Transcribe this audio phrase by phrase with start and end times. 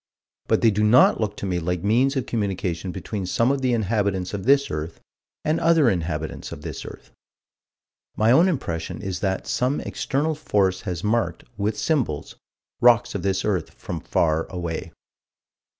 [0.47, 3.71] But they do not look to me like means of communication between some of the
[3.71, 4.99] inhabitants of this earth
[5.45, 7.11] and other inhabitants of this earth.
[8.17, 12.35] My own impression is that some external force has marked, with symbols,
[12.81, 14.91] rocks of this earth, from far away.